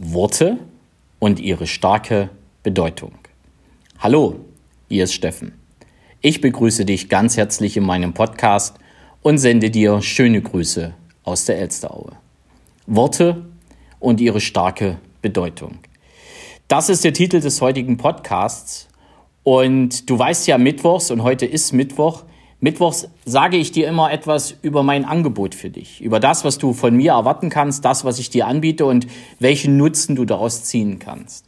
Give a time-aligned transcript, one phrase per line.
[0.00, 0.58] Worte
[1.18, 2.30] und ihre starke
[2.62, 3.14] Bedeutung.
[3.98, 4.36] Hallo,
[4.88, 5.54] hier ist Steffen.
[6.20, 8.76] Ich begrüße dich ganz herzlich in meinem Podcast
[9.22, 12.12] und sende dir schöne Grüße aus der Elsteraue.
[12.86, 13.46] Worte
[13.98, 15.78] und ihre starke Bedeutung.
[16.68, 18.86] Das ist der Titel des heutigen Podcasts.
[19.42, 22.22] Und du weißt ja, Mittwochs, und heute ist Mittwoch,
[22.60, 26.72] Mittwochs sage ich dir immer etwas über mein Angebot für dich, über das, was du
[26.72, 29.06] von mir erwarten kannst, das, was ich dir anbiete und
[29.38, 31.44] welchen Nutzen du daraus ziehen kannst.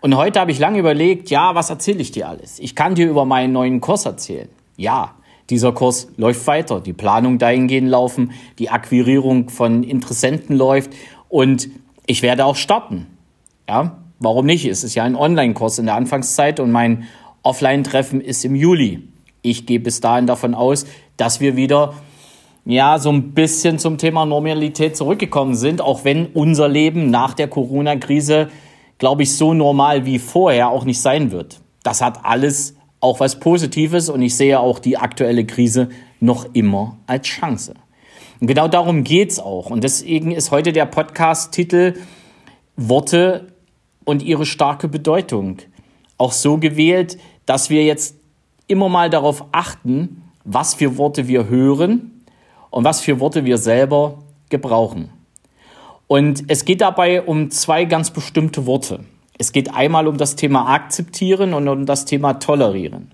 [0.00, 2.58] Und heute habe ich lange überlegt, ja, was erzähle ich dir alles?
[2.60, 4.48] Ich kann dir über meinen neuen Kurs erzählen.
[4.76, 5.16] Ja,
[5.50, 10.92] dieser Kurs läuft weiter, die Planung dahingehend laufen, die Akquirierung von Interessenten läuft
[11.28, 11.68] und
[12.06, 13.06] ich werde auch starten.
[13.68, 14.64] Ja, warum nicht?
[14.64, 17.04] Es ist ja ein Online-Kurs in der Anfangszeit und mein
[17.42, 19.07] Offline-Treffen ist im Juli
[19.42, 21.94] ich gehe bis dahin davon aus, dass wir wieder
[22.64, 27.48] ja, so ein bisschen zum Thema Normalität zurückgekommen sind, auch wenn unser Leben nach der
[27.48, 28.48] Corona-Krise,
[28.98, 31.60] glaube ich, so normal wie vorher auch nicht sein wird.
[31.82, 35.88] Das hat alles auch was Positives und ich sehe auch die aktuelle Krise
[36.20, 37.74] noch immer als Chance.
[38.40, 39.70] Und genau darum geht's auch.
[39.70, 41.94] Und deswegen ist heute der Podcast-Titel
[42.76, 43.52] Worte
[44.04, 45.58] und ihre starke Bedeutung
[46.18, 48.17] auch so gewählt, dass wir jetzt
[48.68, 52.24] immer mal darauf achten, was für Worte wir hören
[52.70, 55.10] und was für Worte wir selber gebrauchen.
[56.06, 59.00] Und es geht dabei um zwei ganz bestimmte Worte.
[59.36, 63.12] Es geht einmal um das Thema akzeptieren und um das Thema tolerieren.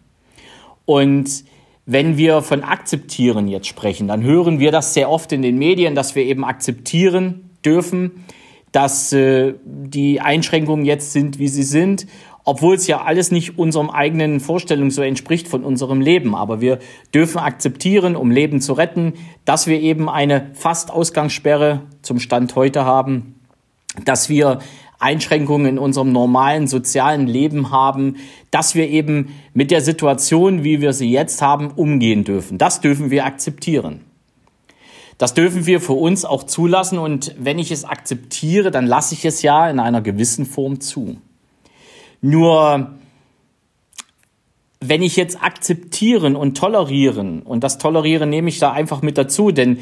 [0.87, 1.45] Und
[1.87, 5.95] wenn wir von akzeptieren jetzt sprechen, dann hören wir das sehr oft in den Medien,
[5.95, 8.25] dass wir eben akzeptieren dürfen,
[8.73, 12.07] dass äh, die Einschränkungen jetzt sind, wie sie sind
[12.45, 16.35] obwohl es ja alles nicht unserem eigenen Vorstellungen so entspricht von unserem Leben.
[16.35, 16.79] Aber wir
[17.13, 19.15] dürfen akzeptieren, um Leben zu retten,
[19.45, 23.41] dass wir eben eine Fast-Ausgangssperre zum Stand heute haben,
[24.05, 24.59] dass wir
[24.99, 28.17] Einschränkungen in unserem normalen sozialen Leben haben,
[28.51, 32.59] dass wir eben mit der Situation, wie wir sie jetzt haben, umgehen dürfen.
[32.59, 34.01] Das dürfen wir akzeptieren.
[35.19, 39.25] Das dürfen wir für uns auch zulassen und wenn ich es akzeptiere, dann lasse ich
[39.25, 41.19] es ja in einer gewissen Form zu.
[42.27, 42.93] Nur
[44.81, 49.51] wenn ich jetzt akzeptieren und tolerieren, und das Tolerieren nehme ich da einfach mit dazu,
[49.51, 49.81] denn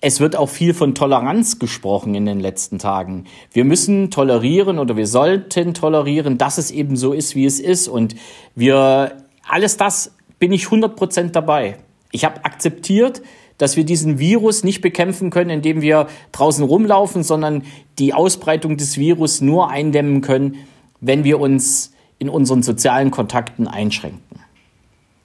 [0.00, 3.24] es wird auch viel von Toleranz gesprochen in den letzten Tagen.
[3.52, 7.88] Wir müssen tolerieren oder wir sollten tolerieren, dass es eben so ist, wie es ist.
[7.88, 8.14] Und
[8.54, 9.16] wir,
[9.48, 11.76] alles das bin ich 100% dabei.
[12.12, 13.20] Ich habe akzeptiert,
[13.58, 17.64] dass wir diesen Virus nicht bekämpfen können, indem wir draußen rumlaufen, sondern
[17.98, 20.56] die Ausbreitung des Virus nur eindämmen können,
[21.00, 24.40] wenn wir uns in unseren sozialen Kontakten einschränken.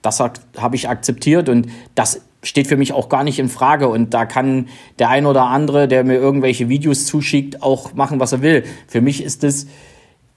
[0.01, 3.87] Das habe ich akzeptiert und das steht für mich auch gar nicht in Frage.
[3.87, 4.69] Und da kann
[4.99, 8.63] der ein oder andere, der mir irgendwelche Videos zuschickt, auch machen, was er will.
[8.87, 9.67] Für mich ist es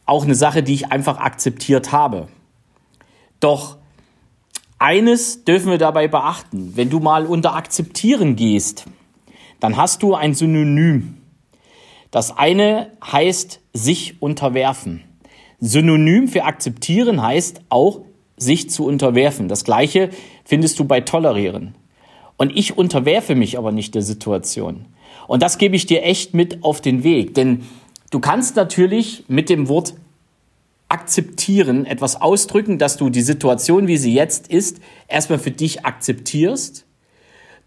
[0.07, 2.29] auch eine Sache, die ich einfach akzeptiert habe.
[3.41, 3.77] Doch
[4.79, 6.73] eines dürfen wir dabei beachten.
[6.77, 8.87] Wenn du mal unter akzeptieren gehst,
[9.61, 11.19] dann hast du ein Synonym.
[12.11, 15.05] Das eine heißt sich unterwerfen.
[15.61, 18.03] Synonym für akzeptieren heißt auch
[18.37, 19.49] sich zu unterwerfen.
[19.49, 20.11] Das gleiche
[20.45, 21.75] findest du bei tolerieren.
[22.37, 24.87] Und ich unterwerfe mich aber nicht der Situation.
[25.27, 27.35] Und das gebe ich dir echt mit auf den Weg.
[27.35, 27.65] Denn
[28.11, 29.95] du kannst natürlich mit dem Wort
[30.89, 36.87] akzeptieren etwas ausdrücken, dass du die Situation, wie sie jetzt ist, erstmal für dich akzeptierst.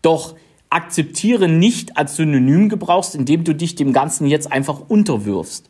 [0.01, 0.35] Doch
[0.69, 5.69] akzeptieren nicht als Synonym gebrauchst, indem du dich dem Ganzen jetzt einfach unterwirfst.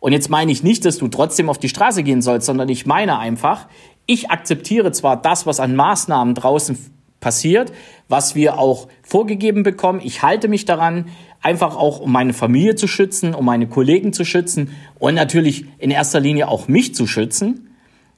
[0.00, 2.86] Und jetzt meine ich nicht, dass du trotzdem auf die Straße gehen sollst, sondern ich
[2.86, 3.68] meine einfach,
[4.06, 6.76] ich akzeptiere zwar das, was an Maßnahmen draußen
[7.20, 7.70] passiert,
[8.08, 10.00] was wir auch vorgegeben bekommen.
[10.02, 11.06] Ich halte mich daran,
[11.42, 15.90] einfach auch um meine Familie zu schützen, um meine Kollegen zu schützen und natürlich in
[15.90, 17.74] erster Linie auch mich zu schützen.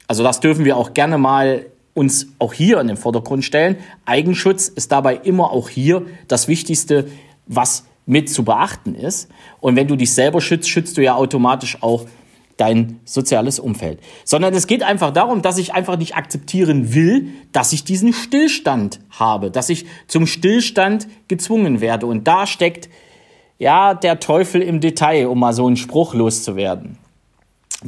[0.07, 3.77] Also das dürfen wir auch gerne mal uns auch hier in den Vordergrund stellen.
[4.07, 7.09] Eigenschutz ist dabei immer auch hier das Wichtigste,
[7.47, 9.31] was mit zu beachten ist.
[9.61, 12.07] Und wenn du dich selber schützt, schützt du ja automatisch auch
[12.57, 14.01] dein soziales Umfeld.
[14.25, 19.01] Sondern es geht einfach darum, dass ich einfach nicht akzeptieren will, dass ich diesen Stillstand
[19.11, 22.07] habe, dass ich zum Stillstand gezwungen werde.
[22.07, 22.89] Und da steckt
[23.59, 26.99] ja der Teufel im Detail, um mal so einen Spruch loszuwerden.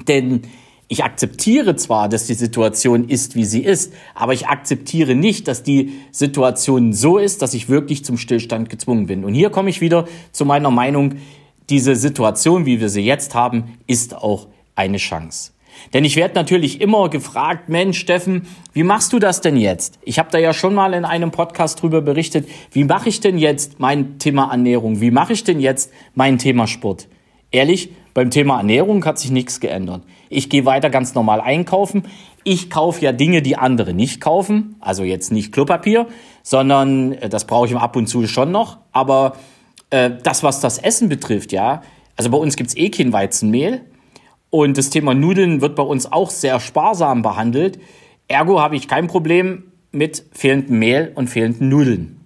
[0.08, 0.42] Denn
[0.88, 5.62] ich akzeptiere zwar, dass die Situation ist, wie sie ist, aber ich akzeptiere nicht, dass
[5.62, 9.24] die Situation so ist, dass ich wirklich zum Stillstand gezwungen bin.
[9.24, 11.14] Und hier komme ich wieder zu meiner Meinung,
[11.70, 15.52] diese Situation, wie wir sie jetzt haben, ist auch eine Chance.
[15.92, 19.98] Denn ich werde natürlich immer gefragt, Mensch, Steffen, wie machst du das denn jetzt?
[20.02, 23.38] Ich habe da ja schon mal in einem Podcast drüber berichtet, wie mache ich denn
[23.38, 25.00] jetzt mein Thema Ernährung?
[25.00, 27.08] Wie mache ich denn jetzt mein Thema Sport?
[27.54, 30.02] Ehrlich, beim Thema Ernährung hat sich nichts geändert.
[30.28, 32.02] Ich gehe weiter ganz normal einkaufen.
[32.42, 34.74] Ich kaufe ja Dinge, die andere nicht kaufen.
[34.80, 36.08] Also jetzt nicht Klopapier,
[36.42, 38.78] sondern äh, das brauche ich ab und zu schon noch.
[38.90, 39.36] Aber
[39.90, 41.82] äh, das, was das Essen betrifft, ja,
[42.16, 43.82] also bei uns gibt's eh kein Weizenmehl.
[44.50, 47.78] Und das Thema Nudeln wird bei uns auch sehr sparsam behandelt.
[48.26, 52.20] Ergo habe ich kein Problem mit fehlendem Mehl und fehlenden Nudeln.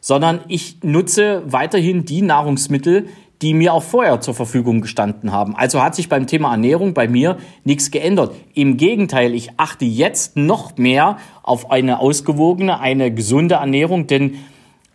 [0.00, 3.06] Sondern ich nutze weiterhin die Nahrungsmittel,
[3.42, 5.54] die mir auch vorher zur Verfügung gestanden haben.
[5.56, 8.34] Also hat sich beim Thema Ernährung bei mir nichts geändert.
[8.54, 14.36] Im Gegenteil, ich achte jetzt noch mehr auf eine ausgewogene, eine gesunde Ernährung, denn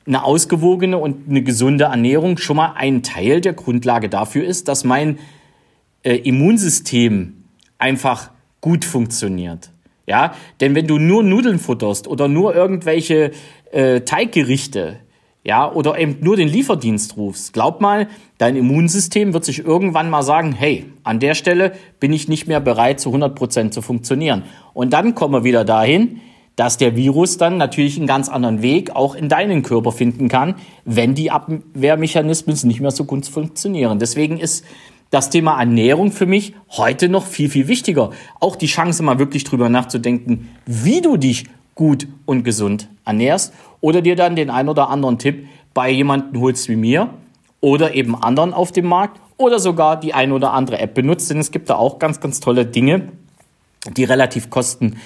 [0.07, 4.83] eine ausgewogene und eine gesunde Ernährung schon mal ein Teil der Grundlage dafür ist, dass
[4.83, 5.19] mein
[6.03, 7.43] äh, Immunsystem
[7.77, 8.31] einfach
[8.61, 9.71] gut funktioniert.
[10.07, 13.31] Ja, denn wenn du nur Nudeln futterst oder nur irgendwelche
[13.71, 14.97] äh, Teiggerichte,
[15.49, 18.07] ja, oder eben nur den Lieferdienst rufst, glaub mal,
[18.37, 22.59] dein Immunsystem wird sich irgendwann mal sagen, hey, an der Stelle bin ich nicht mehr
[22.59, 24.43] bereit, zu 100 Prozent zu funktionieren.
[24.75, 26.19] Und dann kommen wir wieder dahin,
[26.55, 30.53] dass der Virus dann natürlich einen ganz anderen Weg auch in deinen Körper finden kann,
[30.85, 33.97] wenn die Abwehrmechanismen nicht mehr so gut funktionieren.
[33.97, 34.63] Deswegen ist
[35.09, 38.11] das Thema Ernährung für mich heute noch viel, viel wichtiger.
[38.39, 41.45] Auch die Chance, mal wirklich drüber nachzudenken, wie du dich
[41.79, 46.67] gut und gesund ernährst oder dir dann den ein oder anderen Tipp bei jemandem holst
[46.67, 47.13] wie mir
[47.61, 51.37] oder eben anderen auf dem Markt oder sogar die ein oder andere App benutzt, denn
[51.37, 53.13] es gibt da auch ganz, ganz tolle Dinge,
[53.95, 54.97] die relativ kosten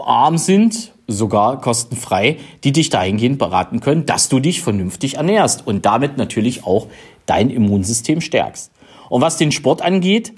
[0.00, 5.86] arm sind, sogar kostenfrei, die dich dahingehend beraten können, dass du dich vernünftig ernährst und
[5.86, 6.88] damit natürlich auch
[7.26, 8.72] dein Immunsystem stärkst.
[9.08, 10.32] Und was den Sport angeht,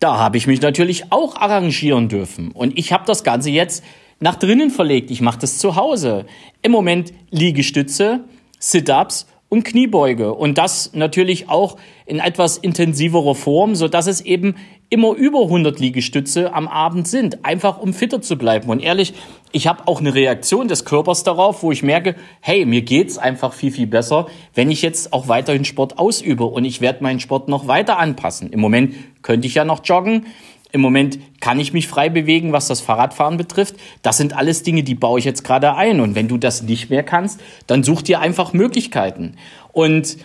[0.00, 2.52] da habe ich mich natürlich auch arrangieren dürfen.
[2.52, 3.84] Und ich habe das Ganze jetzt
[4.20, 5.10] nach drinnen verlegt.
[5.10, 6.26] Ich mache das zu Hause.
[6.62, 8.24] Im Moment Liegestütze,
[8.58, 10.34] Sit-ups und Kniebeuge.
[10.34, 11.76] Und das natürlich auch
[12.06, 14.56] in etwas intensiverer Form, so dass es eben
[14.90, 18.70] immer über 100 Liegestütze am Abend sind, einfach um fitter zu bleiben.
[18.70, 19.14] Und ehrlich,
[19.52, 23.52] ich habe auch eine Reaktion des Körpers darauf, wo ich merke, hey, mir geht's einfach
[23.52, 27.48] viel, viel besser, wenn ich jetzt auch weiterhin Sport ausübe und ich werde meinen Sport
[27.48, 28.50] noch weiter anpassen.
[28.50, 30.26] Im Moment könnte ich ja noch joggen.
[30.70, 33.76] Im Moment kann ich mich frei bewegen, was das Fahrradfahren betrifft.
[34.02, 36.00] Das sind alles Dinge, die baue ich jetzt gerade ein.
[36.00, 39.36] Und wenn du das nicht mehr kannst, dann such dir einfach Möglichkeiten.
[39.72, 40.18] Und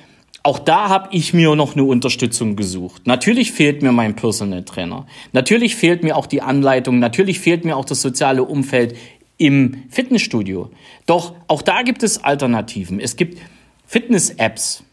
[0.46, 3.08] auch da habe ich mir noch eine Unterstützung gesucht.
[3.08, 5.08] Natürlich fehlt mir mein Personal Trainer.
[5.32, 7.00] Natürlich fehlt mir auch die Anleitung.
[7.00, 8.98] Natürlich fehlt mir auch das soziale Umfeld
[9.38, 10.70] im Fitnessstudio.
[11.06, 13.00] Doch auch da gibt es Alternativen.
[13.00, 13.40] Es gibt
[13.88, 14.84] Fitness-Apps.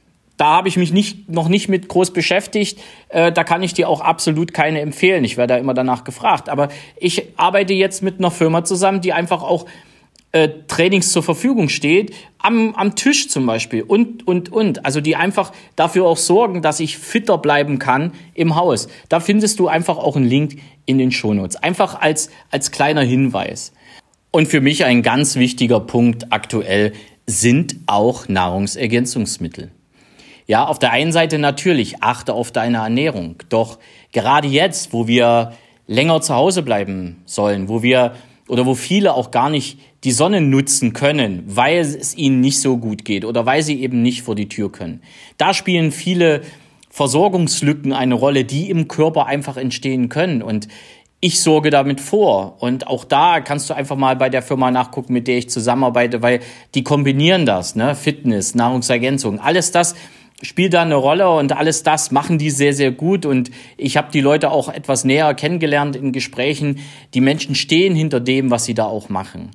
[0.40, 2.80] Da habe ich mich nicht, noch nicht mit groß beschäftigt.
[3.10, 5.22] Äh, da kann ich dir auch absolut keine empfehlen.
[5.22, 6.48] Ich werde da immer danach gefragt.
[6.48, 9.66] Aber ich arbeite jetzt mit einer Firma zusammen, die einfach auch
[10.32, 14.86] äh, Trainings zur Verfügung steht, am, am Tisch zum Beispiel und, und, und.
[14.86, 18.88] Also die einfach dafür auch sorgen, dass ich fitter bleiben kann im Haus.
[19.10, 21.56] Da findest du einfach auch einen Link in den Shownotes.
[21.56, 23.74] Einfach als, als kleiner Hinweis.
[24.30, 26.94] Und für mich ein ganz wichtiger Punkt aktuell
[27.26, 29.70] sind auch Nahrungsergänzungsmittel.
[30.50, 33.36] Ja, auf der einen Seite natürlich achte auf deine Ernährung.
[33.50, 33.78] Doch
[34.10, 35.52] gerade jetzt, wo wir
[35.86, 38.16] länger zu Hause bleiben sollen, wo wir
[38.48, 42.78] oder wo viele auch gar nicht die Sonne nutzen können, weil es ihnen nicht so
[42.78, 45.02] gut geht oder weil sie eben nicht vor die Tür können.
[45.36, 46.40] Da spielen viele
[46.90, 50.42] Versorgungslücken eine Rolle, die im Körper einfach entstehen können.
[50.42, 50.66] Und
[51.20, 52.56] ich sorge damit vor.
[52.58, 56.22] Und auch da kannst du einfach mal bei der Firma nachgucken, mit der ich zusammenarbeite,
[56.22, 56.40] weil
[56.74, 57.94] die kombinieren das, ne?
[57.94, 59.94] Fitness, Nahrungsergänzung, alles das
[60.42, 63.26] spielt da eine Rolle und alles das machen die sehr, sehr gut.
[63.26, 66.78] Und ich habe die Leute auch etwas näher kennengelernt in Gesprächen.
[67.14, 69.50] Die Menschen stehen hinter dem, was sie da auch machen.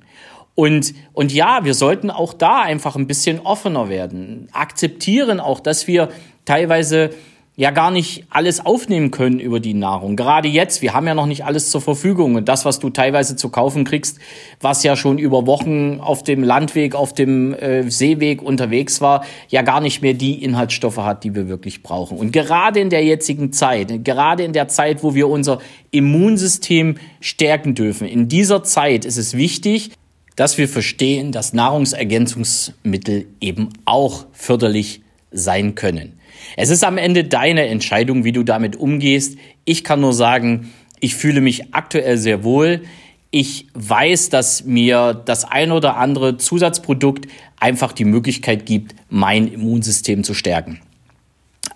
[0.54, 4.48] Und, und ja, wir sollten auch da einfach ein bisschen offener werden.
[4.52, 6.08] Akzeptieren auch, dass wir
[6.46, 7.10] teilweise
[7.56, 10.14] ja gar nicht alles aufnehmen können über die Nahrung.
[10.14, 13.34] Gerade jetzt, wir haben ja noch nicht alles zur Verfügung und das, was du teilweise
[13.34, 14.18] zu kaufen kriegst,
[14.60, 19.62] was ja schon über Wochen auf dem Landweg, auf dem äh, Seeweg unterwegs war, ja
[19.62, 22.18] gar nicht mehr die Inhaltsstoffe hat, die wir wirklich brauchen.
[22.18, 25.58] Und gerade in der jetzigen Zeit, gerade in der Zeit, wo wir unser
[25.90, 29.92] Immunsystem stärken dürfen, in dieser Zeit ist es wichtig,
[30.36, 36.15] dass wir verstehen, dass Nahrungsergänzungsmittel eben auch förderlich sein können.
[36.56, 39.38] Es ist am Ende deine Entscheidung, wie du damit umgehst.
[39.64, 42.82] Ich kann nur sagen, ich fühle mich aktuell sehr wohl.
[43.30, 47.26] Ich weiß, dass mir das ein oder andere Zusatzprodukt
[47.58, 50.80] einfach die Möglichkeit gibt, mein Immunsystem zu stärken.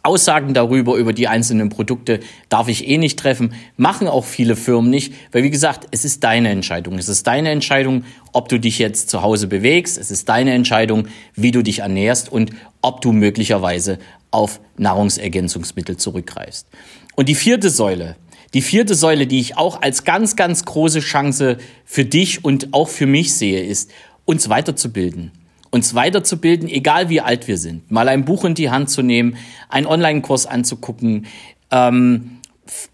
[0.02, 4.90] Aussagen darüber, über die einzelnen Produkte darf ich eh nicht treffen, machen auch viele Firmen
[4.90, 6.96] nicht, weil wie gesagt, es ist deine Entscheidung.
[6.96, 11.08] Es ist deine Entscheidung, ob du dich jetzt zu Hause bewegst, es ist deine Entscheidung,
[11.34, 13.98] wie du dich ernährst und ob du möglicherweise
[14.30, 16.66] auf Nahrungsergänzungsmittel zurückgreifst.
[17.16, 18.16] Und die vierte Säule,
[18.54, 22.88] die vierte Säule, die ich auch als ganz, ganz große Chance für dich und auch
[22.88, 23.90] für mich sehe, ist,
[24.24, 25.32] uns weiterzubilden.
[25.70, 27.90] Uns weiterzubilden, egal wie alt wir sind.
[27.90, 29.36] Mal ein Buch in die Hand zu nehmen,
[29.68, 31.26] einen Online-Kurs anzugucken,
[31.70, 32.38] ähm,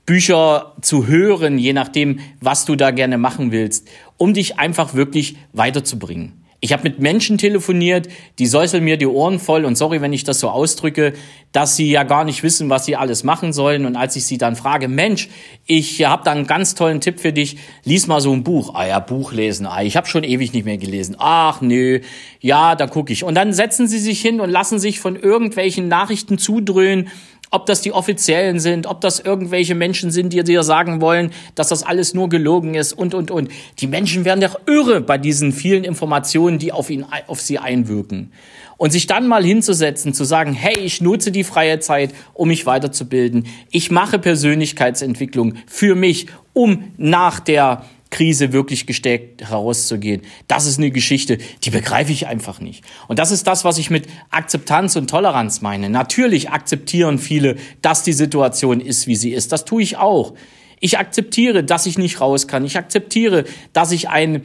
[0.05, 5.37] Bücher zu hören, je nachdem, was du da gerne machen willst, um dich einfach wirklich
[5.53, 6.33] weiterzubringen.
[6.61, 8.09] Ich habe mit Menschen telefoniert,
[8.39, 11.13] die säuseln mir die Ohren voll und sorry, wenn ich das so ausdrücke,
[11.53, 13.85] dass sie ja gar nicht wissen, was sie alles machen sollen.
[13.85, 15.29] Und als ich sie dann frage, Mensch,
[15.67, 18.75] ich habe da einen ganz tollen Tipp für dich, lies mal so ein Buch.
[18.75, 19.67] Ah ja, Buch lesen.
[19.67, 21.17] Ah, ich habe schon ewig nicht mehr gelesen.
[21.19, 22.01] Ach nö,
[22.41, 23.25] ja, da gucke ich.
[23.25, 27.09] Und dann setzen sie sich hin und lassen sich von irgendwelchen Nachrichten zudröhnen
[27.51, 31.69] ob das die Offiziellen sind, ob das irgendwelche Menschen sind, die dir sagen wollen, dass
[31.69, 33.51] das alles nur gelogen ist und, und, und.
[33.79, 38.33] Die Menschen werden doch irre bei diesen vielen Informationen, die auf ihn, auf sie einwirken.
[38.79, 42.67] Und sich dann mal hinzusetzen, zu sagen, hey, ich nutze die freie Zeit, um mich
[42.67, 43.47] weiterzubilden.
[43.71, 50.23] Ich mache Persönlichkeitsentwicklung für mich, um nach der Krise wirklich gestärkt herauszugehen.
[50.49, 52.85] Das ist eine Geschichte, die begreife ich einfach nicht.
[53.09, 55.91] Und das ist das, was ich mit Akzeptanz und Toleranz meine.
[55.91, 59.53] Natürlich akzeptieren viele, dass die Situation ist, wie sie ist.
[59.53, 60.35] Das tue ich auch.
[60.81, 62.65] Ich akzeptiere, dass ich nicht raus kann.
[62.65, 64.43] Ich akzeptiere, dass ich ein,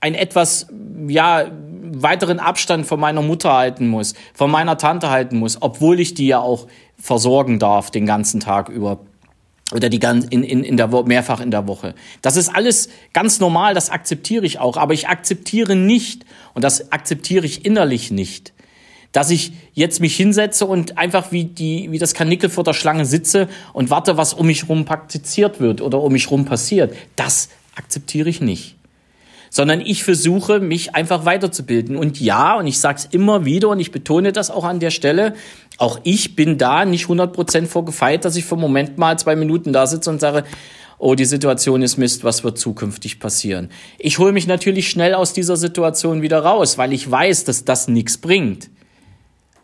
[0.00, 0.68] ein etwas,
[1.08, 1.50] ja,
[1.92, 6.28] weiteren Abstand von meiner Mutter halten muss, von meiner Tante halten muss, obwohl ich die
[6.28, 9.00] ja auch versorgen darf den ganzen Tag über
[9.72, 11.94] oder die ganz in, in, in der Woche, mehrfach in der Woche.
[12.22, 16.24] Das ist alles ganz normal, das akzeptiere ich auch, aber ich akzeptiere nicht
[16.54, 18.52] und das akzeptiere ich innerlich nicht,
[19.12, 23.04] dass ich jetzt mich hinsetze und einfach wie die wie das Kanickel vor der Schlange
[23.04, 26.94] sitze und warte, was um mich rum praktiziert wird oder um mich rum passiert.
[27.16, 28.79] Das akzeptiere ich nicht
[29.50, 31.96] sondern ich versuche, mich einfach weiterzubilden.
[31.96, 34.90] Und ja, und ich sage es immer wieder und ich betone das auch an der
[34.90, 35.34] Stelle,
[35.76, 39.86] auch ich bin da nicht 100% vorgefeit, dass ich einen Moment mal zwei Minuten da
[39.86, 40.44] sitze und sage,
[40.98, 43.70] oh, die Situation ist Mist, was wird zukünftig passieren?
[43.98, 47.88] Ich hole mich natürlich schnell aus dieser Situation wieder raus, weil ich weiß, dass das
[47.88, 48.70] nichts bringt.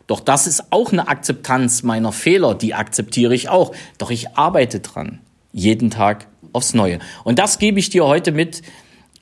[0.07, 3.73] Doch das ist auch eine Akzeptanz meiner Fehler, die akzeptiere ich auch.
[3.97, 5.19] Doch ich arbeite dran,
[5.51, 6.99] jeden Tag aufs Neue.
[7.23, 8.63] Und das gebe ich dir heute mit,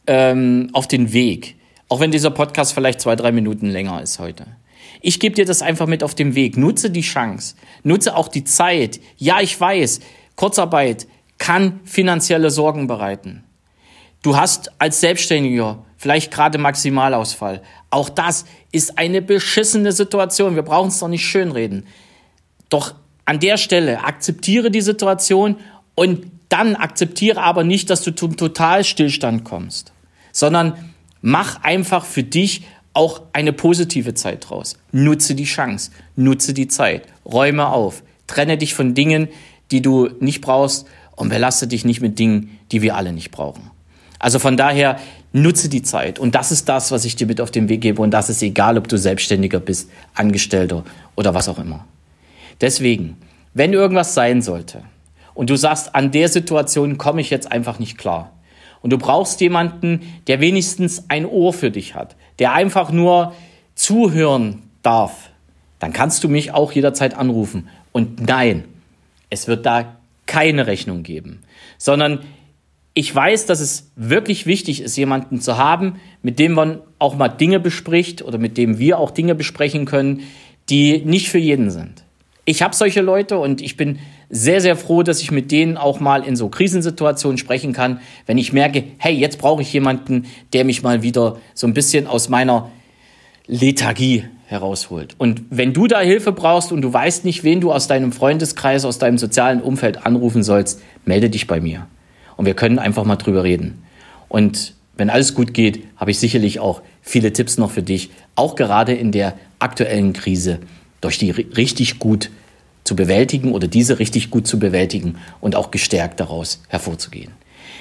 [0.08, 1.56] ähm, auf den Weg.
[1.88, 4.48] Auch wenn dieser Podcast vielleicht zwei, drei Minuten länger ist heute.
[5.02, 6.58] Ich gebe dir das einfach mit auf den Weg.
[6.58, 7.56] Nutze die Chance.
[7.84, 9.00] Nutze auch die Zeit.
[9.18, 10.00] Ja, ich weiß,
[10.36, 11.08] Kurzarbeit
[11.38, 13.44] kann finanzielle Sorgen bereiten.
[14.24, 17.62] Du hast als Selbstständiger vielleicht gerade Maximalausfall.
[17.92, 20.56] Auch das ist eine beschissene Situation.
[20.56, 21.86] Wir brauchen es doch nicht schönreden.
[22.70, 22.96] Doch
[23.26, 25.58] an der Stelle akzeptiere die Situation
[25.94, 29.94] und dann akzeptiere aber nicht, dass du zum Totalstillstand kommst
[30.36, 30.74] sondern
[31.22, 32.64] mach einfach für dich
[32.94, 34.78] auch eine positive Zeit draus.
[34.92, 39.30] Nutze die Chance, nutze die Zeit, räume auf, trenne dich von Dingen,
[39.72, 43.72] die du nicht brauchst und belaste dich nicht mit Dingen, die wir alle nicht brauchen.
[44.20, 45.00] Also von daher
[45.32, 48.02] nutze die Zeit und das ist das, was ich dir mit auf den Weg gebe
[48.02, 50.84] und das ist egal, ob du Selbstständiger bist, Angestellter
[51.16, 51.86] oder was auch immer.
[52.60, 53.16] Deswegen,
[53.54, 54.84] wenn irgendwas sein sollte
[55.34, 58.35] und du sagst, an der Situation komme ich jetzt einfach nicht klar,
[58.86, 63.34] und du brauchst jemanden, der wenigstens ein Ohr für dich hat, der einfach nur
[63.74, 65.32] zuhören darf.
[65.80, 67.68] Dann kannst du mich auch jederzeit anrufen.
[67.92, 68.64] Und nein,
[69.32, 69.96] es wird da
[70.28, 71.42] keine Rechnung geben,
[71.80, 72.20] sondern
[72.94, 77.30] ich weiß, dass es wirklich wichtig ist, jemanden zu haben, mit dem man auch mal
[77.30, 80.22] Dinge bespricht oder mit dem wir auch Dinge besprechen können,
[80.70, 82.04] die nicht für jeden sind.
[82.46, 83.98] Ich habe solche Leute und ich bin
[84.30, 88.38] sehr, sehr froh, dass ich mit denen auch mal in so Krisensituationen sprechen kann, wenn
[88.38, 92.30] ich merke, hey, jetzt brauche ich jemanden, der mich mal wieder so ein bisschen aus
[92.30, 92.72] meiner
[93.48, 95.16] Lethargie herausholt.
[95.18, 98.86] Und wenn du da Hilfe brauchst und du weißt nicht, wen du aus deinem Freundeskreis,
[98.86, 101.88] aus deinem sozialen Umfeld anrufen sollst, melde dich bei mir.
[102.38, 103.84] Und wir können einfach mal drüber reden.
[104.28, 108.56] Und wenn alles gut geht, habe ich sicherlich auch viele Tipps noch für dich, auch
[108.56, 110.60] gerade in der aktuellen Krise,
[111.02, 112.30] durch die richtig gut
[112.86, 117.32] zu bewältigen oder diese richtig gut zu bewältigen und auch gestärkt daraus hervorzugehen.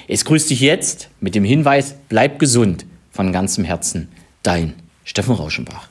[0.08, 4.08] Es grüßt dich jetzt mit dem Hinweis, bleib gesund von ganzem Herzen,
[4.42, 5.88] dein Steffen Rauschenbach.